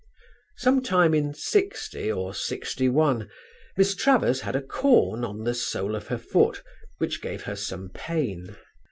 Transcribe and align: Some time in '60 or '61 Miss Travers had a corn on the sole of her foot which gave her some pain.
Some 0.57 0.81
time 0.81 1.13
in 1.13 1.35
'60 1.35 2.11
or 2.11 2.33
'61 2.33 3.29
Miss 3.77 3.93
Travers 3.93 4.41
had 4.41 4.55
a 4.55 4.61
corn 4.63 5.23
on 5.23 5.43
the 5.43 5.53
sole 5.53 5.93
of 5.95 6.07
her 6.07 6.17
foot 6.17 6.63
which 6.97 7.21
gave 7.21 7.43
her 7.43 7.55
some 7.55 7.89
pain. 7.89 8.55